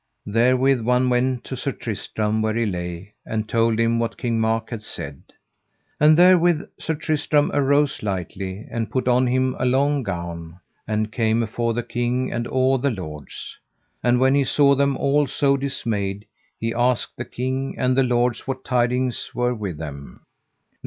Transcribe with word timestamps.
Therewith 0.25 0.81
one 0.81 1.11
went 1.11 1.43
to 1.43 1.55
Sir 1.55 1.71
Tristram 1.71 2.41
where 2.41 2.55
he 2.55 2.65
lay, 2.65 3.13
and 3.23 3.47
told 3.47 3.77
him 3.79 3.99
what 3.99 4.17
King 4.17 4.39
Mark 4.39 4.71
had 4.71 4.81
said. 4.81 5.21
And 5.99 6.17
therewith 6.17 6.67
Sir 6.79 6.95
Tristram 6.95 7.51
arose 7.53 8.01
lightly, 8.01 8.65
and 8.71 8.89
put 8.89 9.07
on 9.07 9.27
him 9.27 9.55
a 9.59 9.65
long 9.67 10.01
gown, 10.01 10.59
and 10.87 11.11
came 11.11 11.43
afore 11.43 11.75
the 11.75 11.83
king 11.83 12.33
and 12.33 12.47
all 12.47 12.79
the 12.79 12.89
lords. 12.89 13.59
And 14.03 14.19
when 14.19 14.33
he 14.33 14.43
saw 14.43 14.73
them 14.73 14.97
all 14.97 15.27
so 15.27 15.55
dismayed 15.55 16.25
he 16.59 16.73
asked 16.73 17.15
the 17.15 17.23
king 17.23 17.75
and 17.77 17.95
the 17.95 18.01
lords 18.01 18.47
what 18.47 18.65
tidings 18.65 19.29
were 19.35 19.53
with 19.53 19.77
them. 19.77 20.21